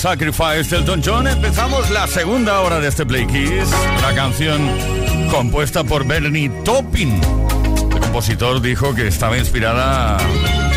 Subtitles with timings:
[0.00, 3.68] Sacrifice Elton John, empezamos la segunda hora de este Play Kiss,
[3.98, 4.66] una canción
[5.30, 7.20] compuesta por Bernie Taupin.
[7.92, 10.16] El compositor dijo que estaba inspirada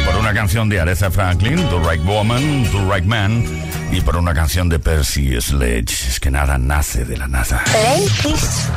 [0.06, 3.46] por una canción de Aretha Franklin, The Right Woman, The Right Man,
[3.94, 6.10] y por una canción de Percy Sledge.
[6.10, 7.64] Es que nada nace de la nada.
[7.64, 8.68] Play Kiss.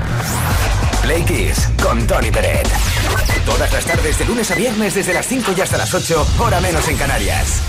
[1.03, 2.69] Play Kiss con Tony Peret.
[3.45, 6.61] Todas las tardes de lunes a viernes desde las 5 y hasta las 8, hora
[6.61, 7.63] menos en Canarias.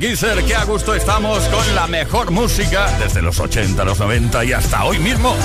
[0.00, 4.52] Kisser, qué a gusto estamos con la mejor música desde los 80, los 90 y
[4.54, 5.36] hasta hoy mismo.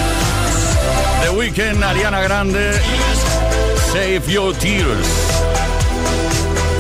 [1.22, 2.72] The Weeknd, Ariana Grande,
[3.92, 5.08] Save Your Tears.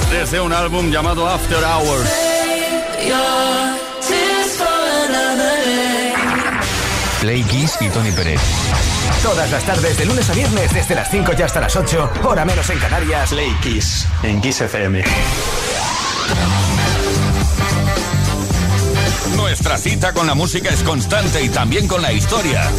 [0.09, 2.09] Desde un álbum llamado After Hours.
[7.19, 8.39] Play Kiss y Tony Pérez.
[9.21, 12.45] Todas las tardes, de lunes a viernes, desde las 5 y hasta las 8, hora
[12.45, 13.31] menos en Canarias.
[13.31, 15.03] Play Kiss, en Kiss FM.
[19.55, 22.69] Nuestra cita con la música es constante y también con la historia.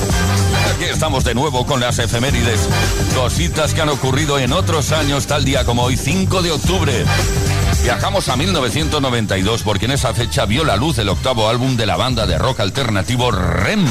[0.74, 2.68] Aquí estamos de nuevo con las efemérides.
[3.14, 6.92] Cositas que han ocurrido en otros años, tal día como hoy, 5 de octubre.
[7.82, 11.96] Viajamos a 1992 porque en esa fecha vio la luz el octavo álbum de la
[11.96, 13.86] banda de rock alternativo REM.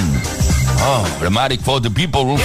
[0.85, 2.35] Oh, Dramatic for the People.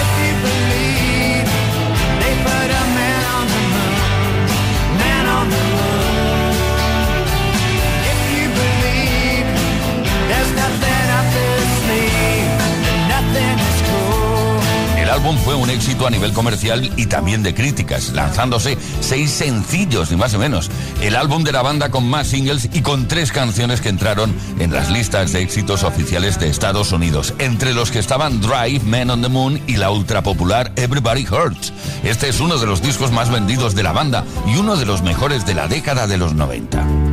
[15.21, 20.17] Álbum fue un éxito a nivel comercial y también de críticas, lanzándose seis sencillos, ni
[20.17, 20.71] más ni menos.
[21.03, 24.73] El álbum de la banda con más singles y con tres canciones que entraron en
[24.73, 29.21] las listas de éxitos oficiales de Estados Unidos, entre los que estaban Drive, Men on
[29.21, 31.75] the Moon y la ultra popular Everybody Hurts.
[32.03, 35.03] Este es uno de los discos más vendidos de la banda y uno de los
[35.03, 37.10] mejores de la década de los 90.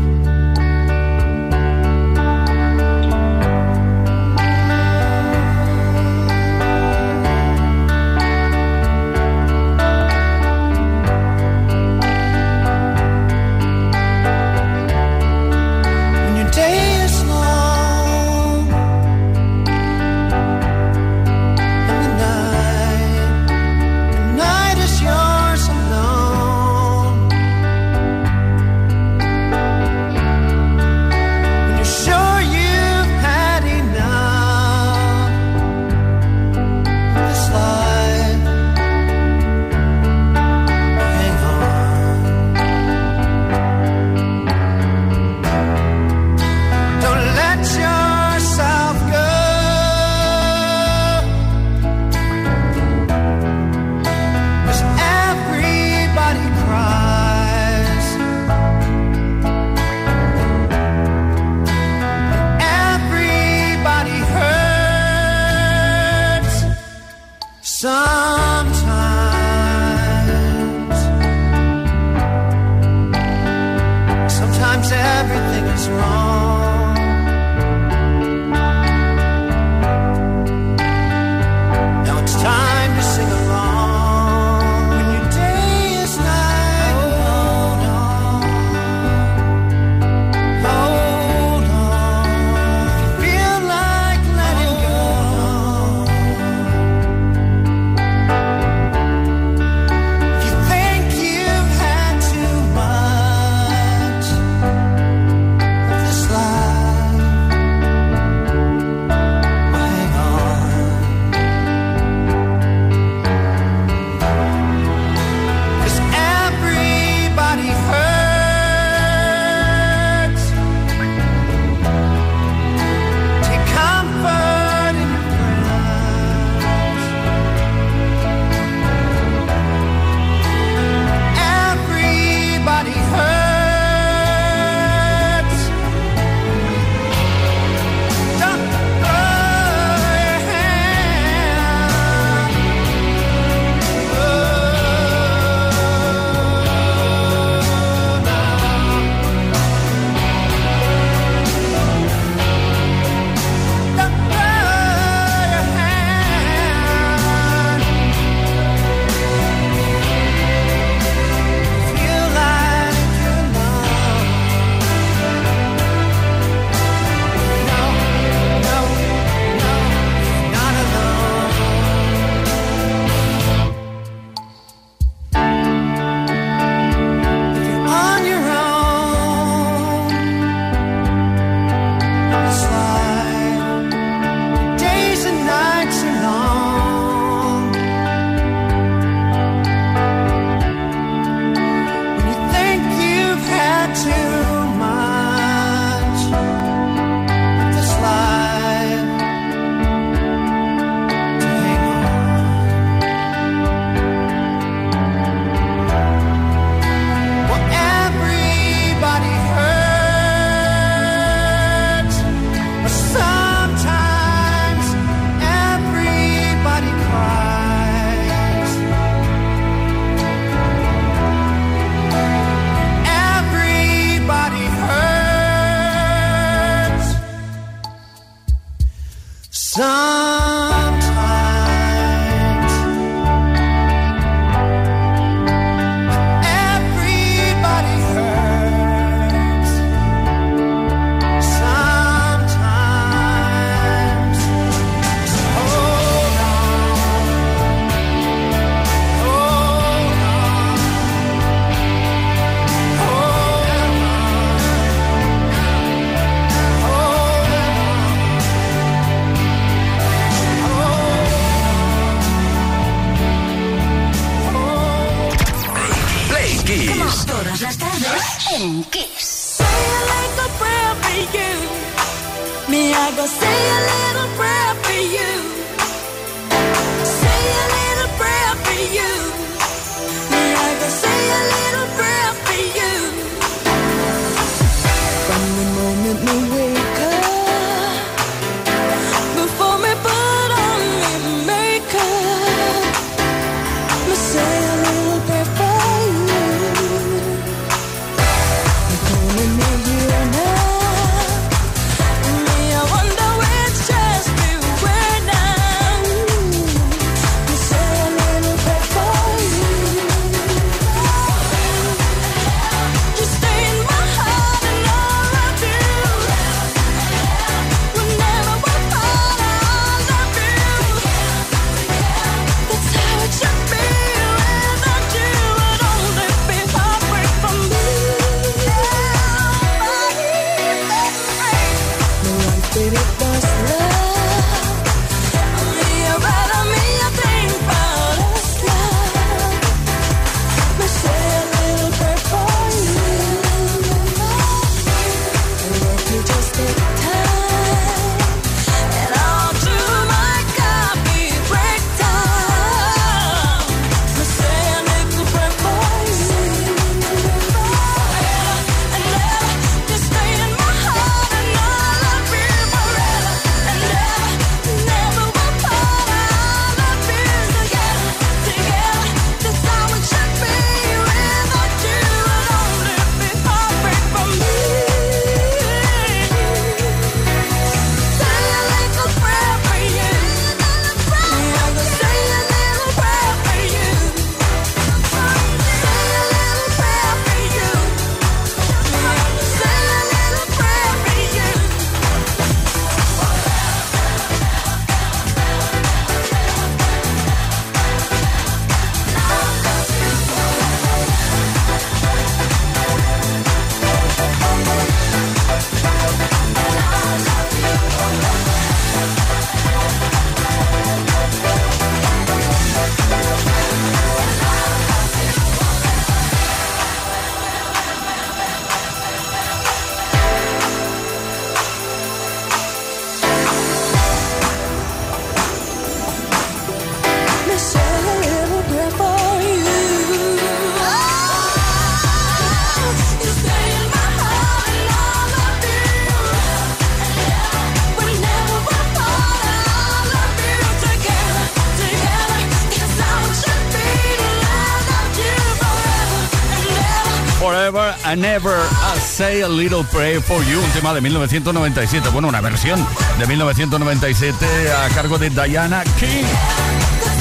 [448.08, 452.08] I Never I Say a Little Prayer for You, un tema de 1997.
[452.10, 452.80] Bueno, una versión
[453.20, 456.24] de 1997 a cargo de Diana King.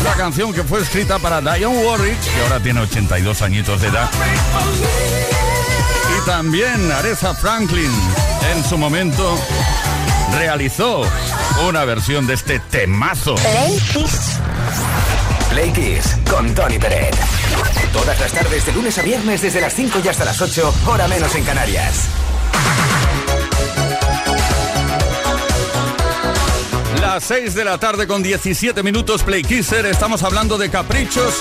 [0.04, 4.08] La canción que fue escrita para Diane Warwick, que ahora tiene 82 añitos de edad.
[6.16, 7.90] Y también Aretha Franklin,
[8.54, 9.36] en su momento,
[10.38, 11.02] realizó
[11.68, 13.34] una versión de este temazo.
[15.50, 16.16] Play Kiss.
[16.30, 17.35] Con Tony Pérez.
[17.92, 21.08] Todas las tardes, de lunes a viernes, desde las 5 y hasta las 8, hora
[21.08, 22.04] menos en Canarias.
[27.00, 29.86] Las 6 de la tarde con 17 minutos, Play Kisser.
[29.86, 31.38] Estamos hablando de caprichos,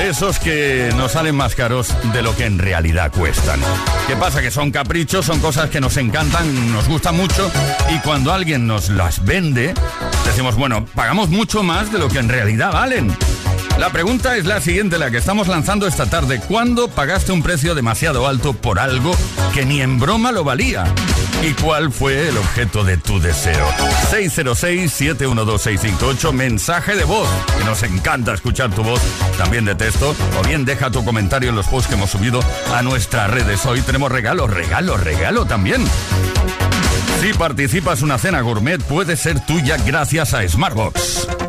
[0.00, 3.60] esos que nos salen más caros de lo que en realidad cuestan.
[4.06, 4.40] ¿Qué pasa?
[4.40, 7.50] Que son caprichos, son cosas que nos encantan, nos gustan mucho,
[7.92, 9.74] y cuando alguien nos las vende,
[10.24, 13.16] decimos, bueno, pagamos mucho más de lo que en realidad valen.
[13.78, 16.40] La pregunta es la siguiente, la que estamos lanzando esta tarde.
[16.48, 19.14] ¿Cuándo pagaste un precio demasiado alto por algo
[19.54, 20.84] que ni en broma lo valía?
[21.42, 23.64] ¿Y cuál fue el objeto de tu deseo?
[24.10, 29.00] 606-712-658, mensaje de voz, que nos encanta escuchar tu voz,
[29.38, 32.40] también de texto, o bien deja tu comentario en los posts que hemos subido
[32.74, 33.64] a nuestras redes.
[33.64, 35.84] Hoy tenemos regalo, regalo, regalo también.
[37.20, 41.47] Si participas una cena gourmet, puede ser tuya gracias a Smartbox.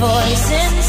[0.00, 0.79] voice in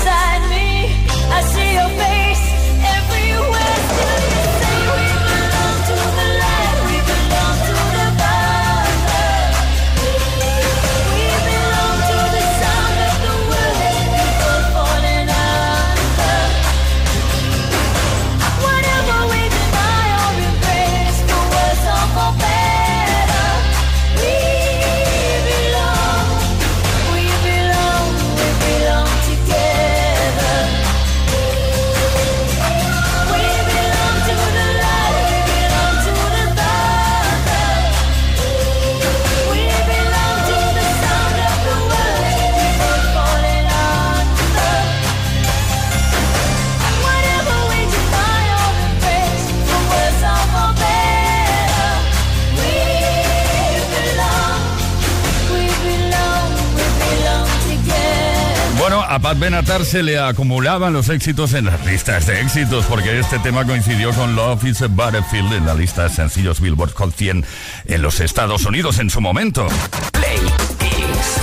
[59.42, 64.14] Benatar se le acumulaban los éxitos en las listas de éxitos porque este tema coincidió
[64.14, 67.44] con Love is a Battlefield en la lista de sencillos Billboard Hot 100
[67.86, 69.68] en los Estados Unidos en su momento.
[70.12, 70.38] Play
[70.78, 71.40] Kiss.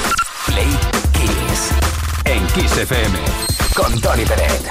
[0.46, 0.78] Play
[1.12, 1.70] Kiss.
[2.24, 3.18] En Kiss FM.
[3.74, 4.62] Con Tony Peret.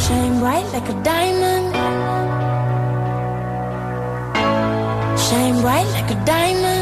[0.00, 1.72] Shine bright like a diamond.
[5.16, 6.81] Shine bright like a diamond.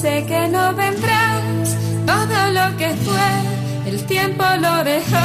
[0.00, 3.30] Sé que no vendrás todo lo que fue,
[3.90, 5.16] el tiempo lo dejó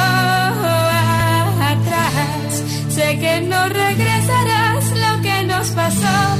[1.72, 2.64] atrás.
[2.88, 6.36] Sé que no regresarás lo que nos pasó,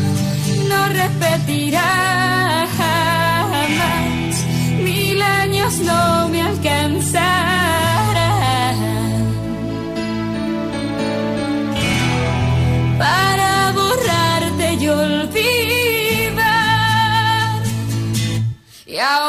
[0.69, 4.45] no repetirás jamás.
[4.83, 7.55] Mil años no me alcanzarán.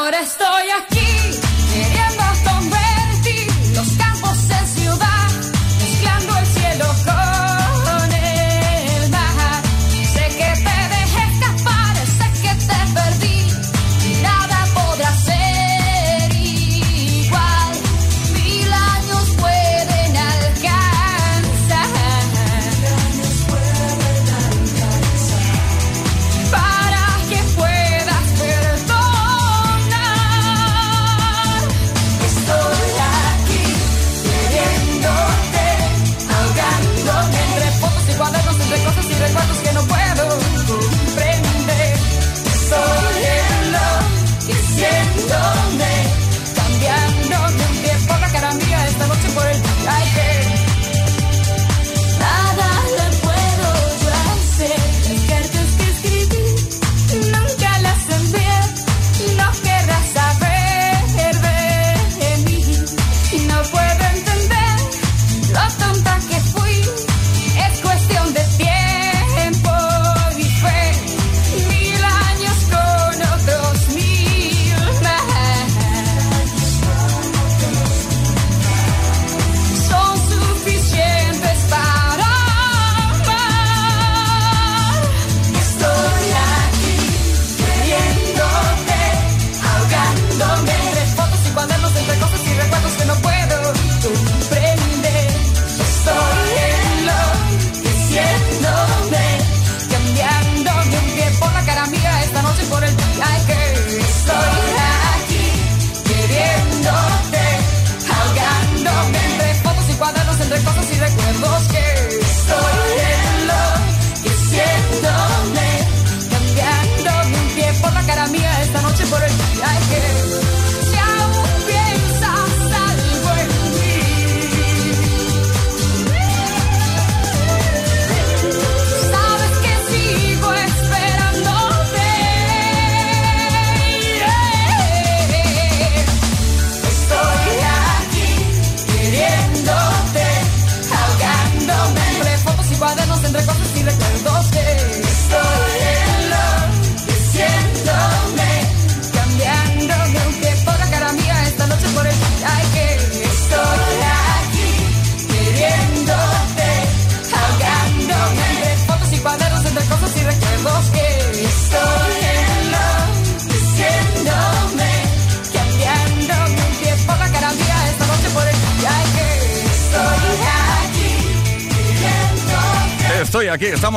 [0.05, 0.94] ahora estoy aquí.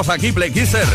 [0.06, 0.86] aquí, Play Kisser.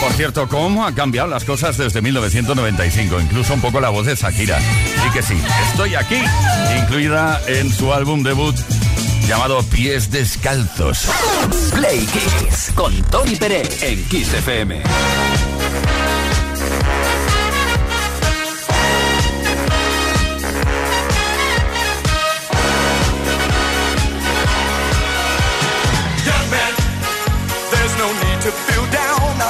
[0.00, 4.14] Por cierto, cómo han cambiado las cosas desde 1995, incluso un poco la voz de
[4.14, 4.58] Shakira.
[5.06, 5.34] Y que sí,
[5.70, 6.20] estoy aquí,
[6.80, 8.56] incluida en su álbum debut
[9.28, 11.06] llamado Pies Descalzos.
[11.74, 14.82] Play Kiss con Tony Pérez en Kiss FM.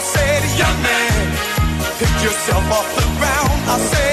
[0.05, 1.33] said, young man,
[1.99, 3.59] pick yourself off the ground.
[3.75, 4.04] I said,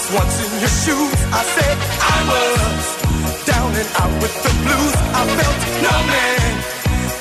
[0.00, 1.18] was once in your shoes.
[1.32, 2.84] I said I was
[3.44, 4.94] down and out with the blues.
[5.20, 6.50] I felt no man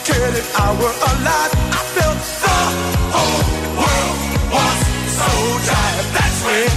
[0.08, 1.54] cared if I were alive.
[1.80, 2.60] I felt the
[3.15, 3.44] whole
[3.80, 4.18] world
[4.54, 4.78] was
[5.20, 5.30] so
[5.70, 6.08] tired.
[6.15, 6.70] That's when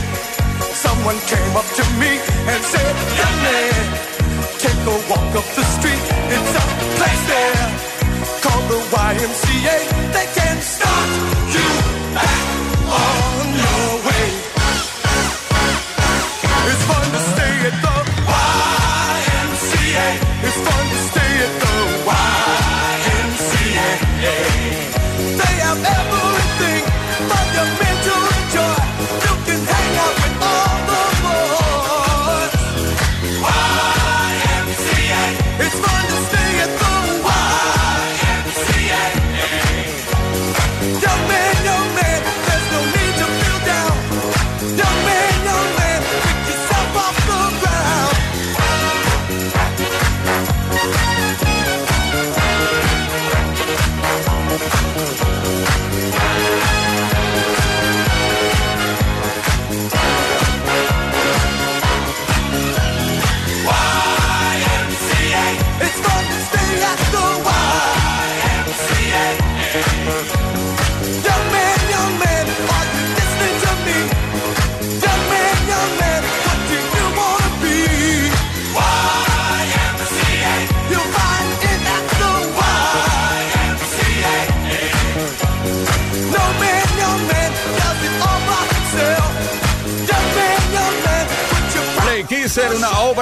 [0.87, 2.13] someone came up to me
[2.51, 3.83] and said, Young man,
[4.65, 6.05] take a walk up the street.
[6.35, 6.67] It's a
[6.99, 7.65] place there
[8.43, 9.77] called the YMCA.
[10.17, 11.11] They can start
[11.55, 11.69] you
[12.17, 12.43] back
[12.91, 13.72] on.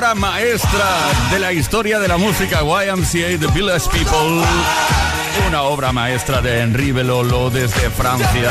[0.01, 0.87] obra maestra
[1.31, 4.43] de la historia de la música YMCA, The Village People.
[5.47, 8.51] Una obra maestra de Henri Belolo desde Francia.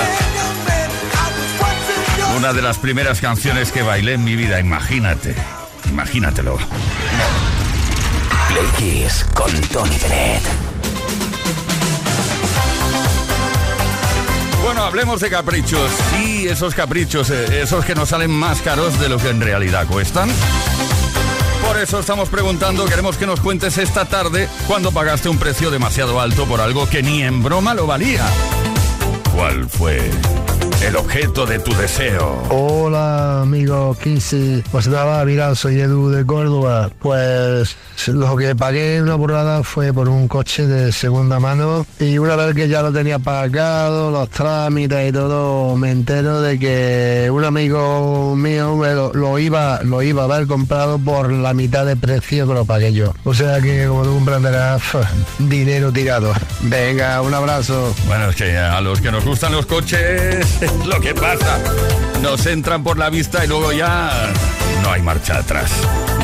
[2.38, 5.34] Una de las primeras canciones que bailé en mi vida, imagínate.
[5.90, 6.60] Imagínatelo.
[8.50, 10.44] Play con Tony Bennett.
[14.64, 15.90] Bueno, hablemos de caprichos.
[16.12, 19.88] Sí, esos caprichos, eh, esos que nos salen más caros de lo que en realidad
[19.88, 20.30] cuestan.
[21.66, 26.20] Por eso estamos preguntando, queremos que nos cuentes esta tarde cuándo pagaste un precio demasiado
[26.20, 28.26] alto por algo que ni en broma lo valía.
[29.34, 30.12] ¿Cuál fue
[30.82, 32.42] el objeto de tu deseo?
[32.50, 36.90] Hola amigo 15, pues nada, mira, soy Edu de Córdoba.
[37.00, 37.76] Pues
[38.08, 42.56] lo que pagué una burrada fue por un coche de segunda mano y una vez
[42.56, 48.36] que ya lo tenía pagado, los trámites y todo, me entero de que un amigo
[48.36, 52.48] mío me lo, lo iba, lo iba a haber comprado por la mitad de precio
[52.48, 53.14] que lo pagué yo.
[53.24, 54.82] O sea que como tú comprenderás,
[55.40, 56.34] dinero tirado.
[56.62, 57.94] Venga, un abrazo.
[58.08, 61.60] Bueno, es que a los que nos gustan los coches, es lo que pasa.
[62.22, 64.32] Nos entran por la vista y luego ya
[64.84, 65.72] no hay marcha atrás.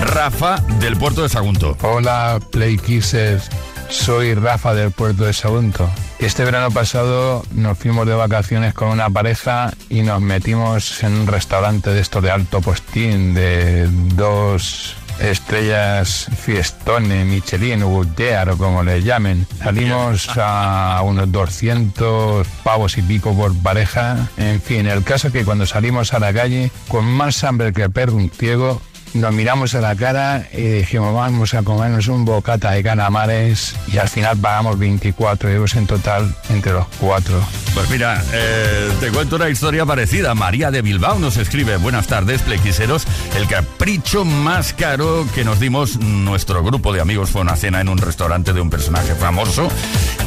[0.02, 1.78] Rafa del puerto de Sagunto.
[1.82, 3.50] Hola, Play Kissers.
[3.90, 5.90] Soy Rafa del puerto de Sagunto.
[6.20, 11.28] Este verano pasado nos fuimos de vacaciones con una pareja y nos metimos en un
[11.28, 19.02] restaurante de estos de alto postín de dos estrellas Fiestone, Michelin, Goodyear o como le
[19.02, 19.48] llamen.
[19.58, 24.30] Salimos a unos 200 pavos y pico por pareja.
[24.38, 27.90] En fin, el caso es que cuando salimos a la calle, con más hambre que
[27.90, 28.82] perro un ciego,
[29.16, 33.98] nos miramos a la cara y dijimos vamos a comernos un bocata de calamares y
[33.98, 37.42] al final pagamos 24 euros en total entre los cuatro.
[37.74, 40.34] Pues mira, eh, te cuento una historia parecida.
[40.36, 43.06] María de Bilbao nos escribe, buenas tardes, plequiseros.
[43.36, 47.90] El capricho más caro que nos dimos nuestro grupo de amigos fue una cena en
[47.90, 49.70] un restaurante de un personaje famoso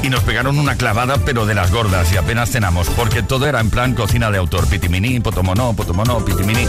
[0.03, 3.61] y nos pegaron una clavada pero de las gordas y apenas cenamos porque todo era
[3.61, 6.67] en plan cocina de autor, pitimini, potomono, potomono, pitimini.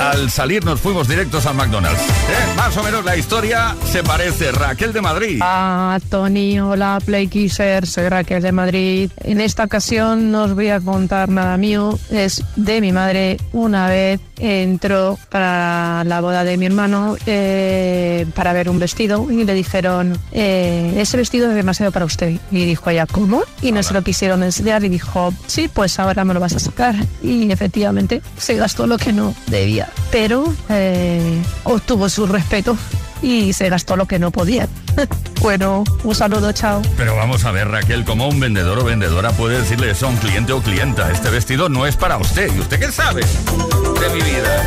[0.00, 2.00] Al salir nos fuimos directos al McDonald's.
[2.00, 4.50] Eh, Más o menos la historia se parece.
[4.52, 5.38] Raquel de Madrid.
[5.42, 9.10] Ah, Tony, hola, Play Kisser, soy Raquel de Madrid.
[9.18, 13.36] En esta ocasión no os voy a contar nada mío, es de mi madre.
[13.52, 19.44] Una vez entró para la boda de mi hermano eh, para ver un vestido y
[19.44, 22.38] le dijeron, eh, ese vestido es demasiado para usted.
[22.50, 23.42] Y dijo ella, ¿cómo?
[23.62, 26.58] Y no se lo quisieron enseñar y dijo, sí, pues ahora me lo vas a
[26.58, 26.94] sacar.
[27.22, 31.27] Y efectivamente se gastó lo que no debía, pero eh,
[31.64, 32.76] obtuvo su respeto
[33.22, 34.68] y se gastó lo que no podía.
[35.40, 36.82] bueno, un saludo, chao.
[36.96, 40.52] Pero vamos a ver, Raquel, ¿cómo un vendedor o vendedora puede decirle eso un cliente
[40.52, 41.10] o clienta?
[41.10, 42.54] Este vestido no es para usted.
[42.54, 44.66] ¿Y usted qué sabe de mi vida?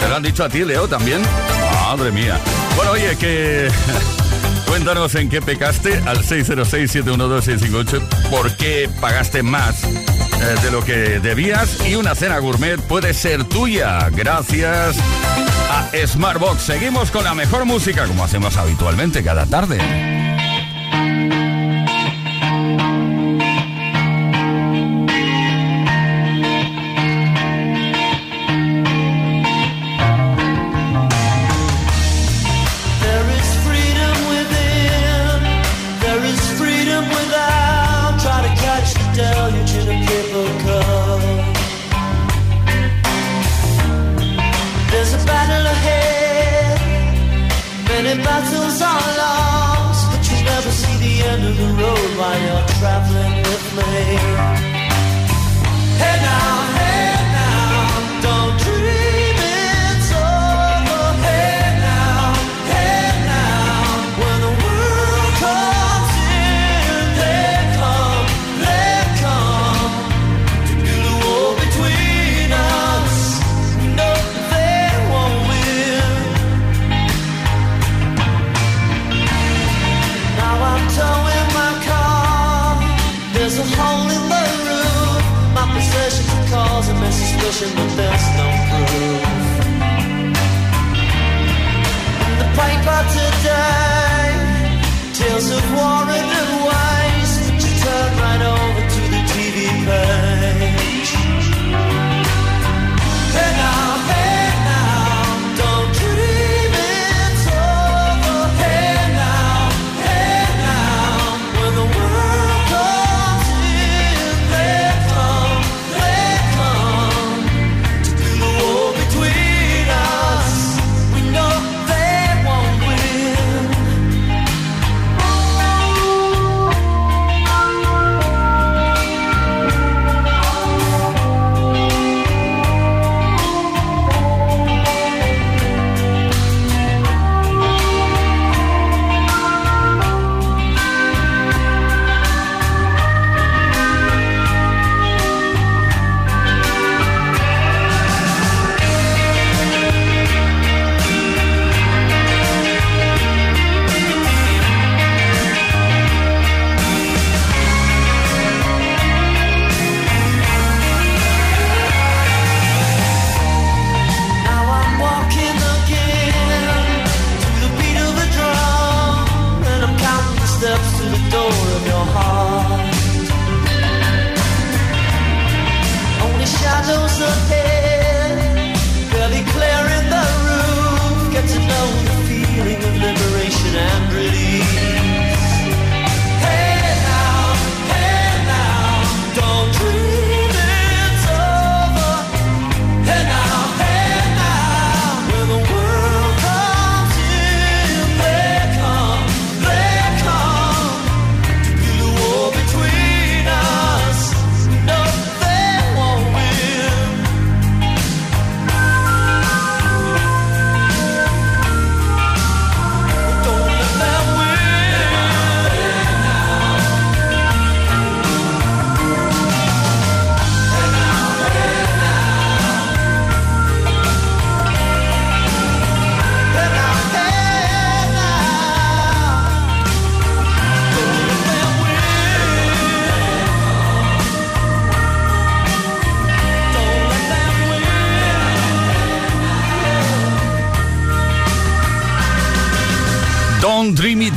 [0.00, 1.22] ¿Te lo han dicho a ti, Leo, también?
[1.72, 2.38] Madre mía.
[2.76, 3.68] Bueno, oye, que...
[4.66, 8.28] Cuéntanos en qué pecaste al 606-712-658.
[8.28, 9.88] ¿Por qué pagaste más eh,
[10.62, 11.78] de lo que debías?
[11.88, 14.10] Y una cena gourmet puede ser tuya.
[14.10, 14.96] Gracias
[15.70, 16.62] a Smartbox.
[16.62, 19.78] Seguimos con la mejor música, como hacemos habitualmente cada tarde.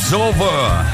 [0.09, 0.85] It's Over.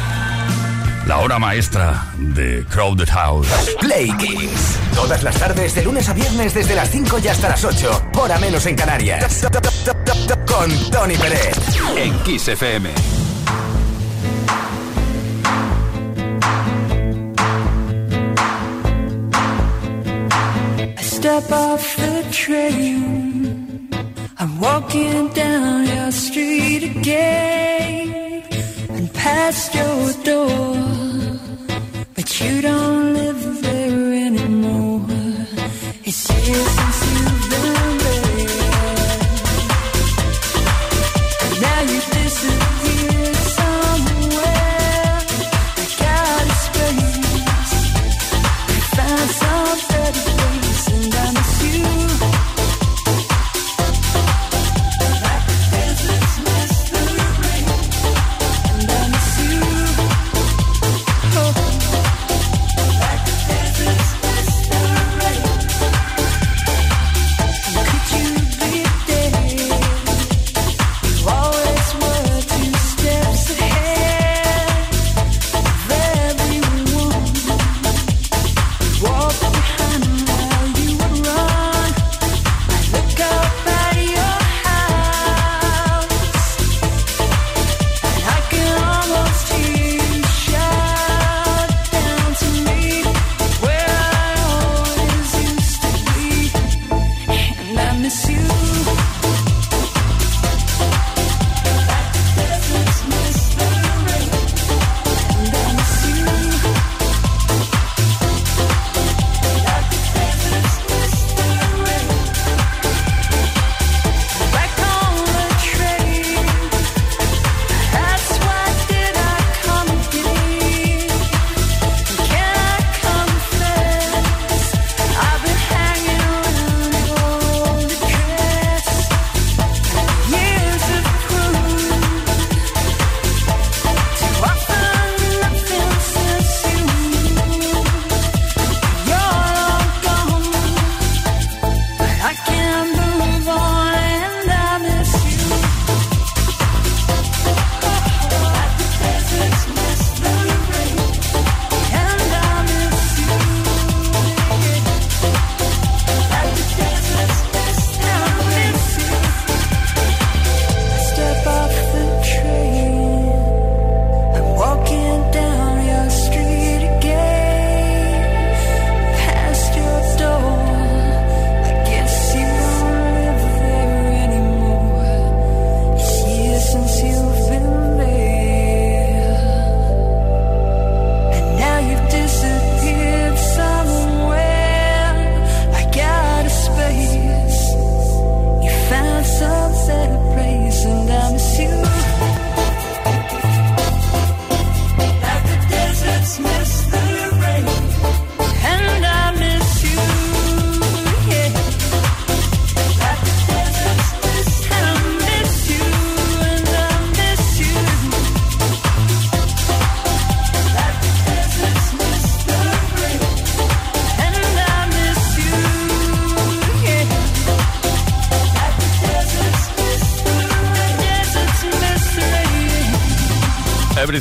[1.08, 3.48] La hora maestra de Crowded House.
[3.80, 4.78] Play Kiss.
[4.94, 8.10] Todas las tardes, de lunes a viernes, desde las 5 y hasta las 8.
[8.18, 9.48] Hora menos en Canarias.
[10.46, 11.56] Con Tony Pérez.
[11.96, 12.90] En Kiss FM.
[20.98, 23.90] I step off the train.
[24.38, 27.55] I'm walking down your street again
[29.46, 30.85] past your door.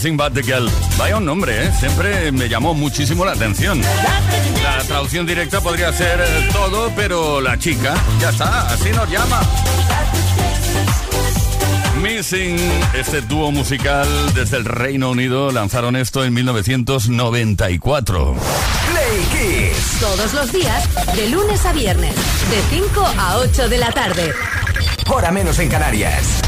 [0.04, 0.68] Everything but the girl.
[0.98, 1.72] Vaya un nombre, ¿eh?
[1.80, 3.80] Siempre me llamó muchísimo la atención.
[4.62, 9.40] La traducción directa podría ser eh, todo, pero la chica, ya está, así nos llama.
[12.02, 12.58] Missing,
[12.92, 18.36] este dúo musical desde el Reino Unido, lanzaron esto en 1994.
[18.90, 20.00] Play Kiss.
[20.00, 20.86] Todos los días,
[21.16, 24.34] de lunes a viernes, de 5 a 8 de la tarde.
[25.06, 26.42] Hora menos en Canarias.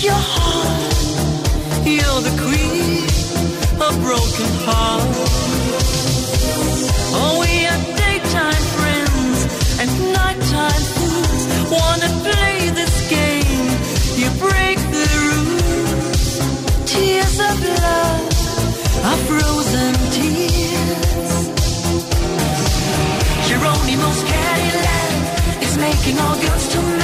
[0.00, 0.14] You're
[2.22, 3.02] the queen
[3.86, 5.32] of broken hearts.
[7.18, 7.66] Oh, we
[7.98, 9.38] daytime friends
[9.80, 10.84] and nighttime.
[11.74, 13.68] Wanna play this game?
[14.20, 16.30] You break the rules.
[16.86, 18.26] Tears of love
[19.04, 20.48] are frozen tears.
[23.96, 25.08] Most Cadillac
[25.78, 26.97] making all girls to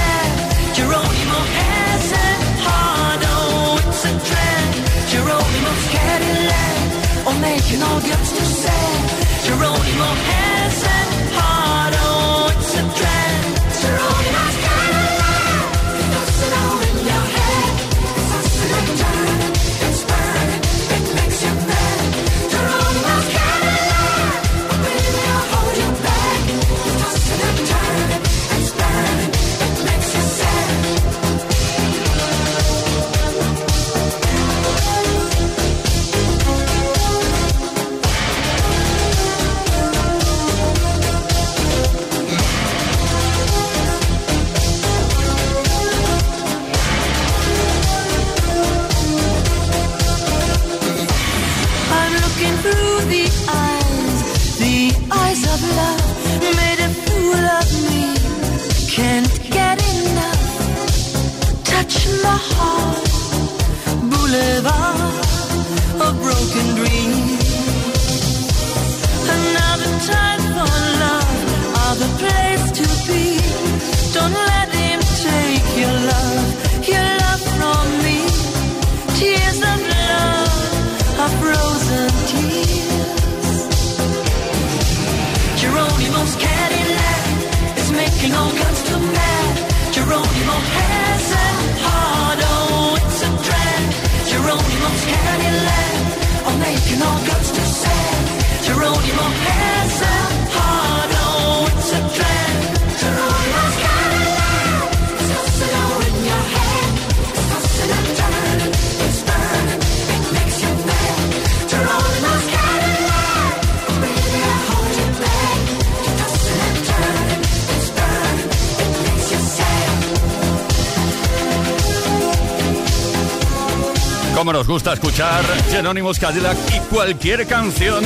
[124.74, 128.02] gusta escuchar Genónimos Cadillac y cualquier canción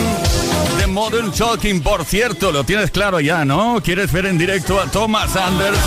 [0.78, 1.80] de Modern Talking.
[1.80, 3.80] Por cierto, lo tienes claro ya, ¿no?
[3.82, 5.78] ¿Quieres ver en directo a Thomas Anders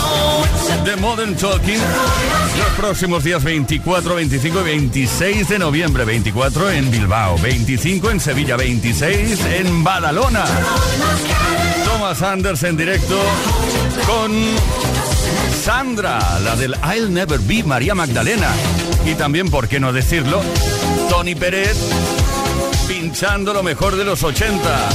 [0.84, 1.78] de Modern Talking?
[2.58, 6.04] Los próximos días 24, 25 y 26 de noviembre.
[6.04, 10.44] 24 en Bilbao, 25 en Sevilla, 26 en Badalona.
[11.84, 13.22] Thomas Anders en directo
[14.04, 14.32] con
[15.62, 18.52] Sandra, la del I'll Never Be María Magdalena.
[19.04, 20.40] Y también, ¿por qué no decirlo?
[21.08, 21.76] Tony Pérez
[22.86, 24.88] pinchando lo mejor de los 80.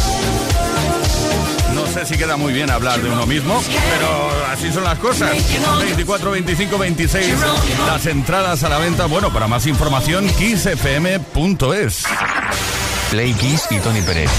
[1.74, 5.32] No sé si queda muy bien hablar de uno mismo, pero así son las cosas.
[5.80, 7.36] 24, 25, 26.
[7.86, 12.04] Las entradas a la venta, bueno, para más información, kissfm.es.
[13.12, 14.30] Play Kiss y Tony Pérez.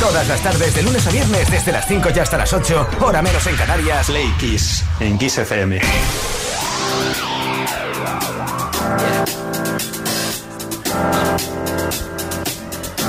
[0.00, 3.22] Todas las tardes, de lunes a viernes, desde las 5 y hasta las 8, hora
[3.22, 4.06] menos en Canarias.
[4.06, 5.80] Play Kiss en Kiss FM.